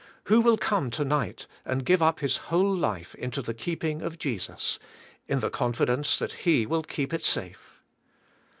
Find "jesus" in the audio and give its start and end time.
4.17-4.79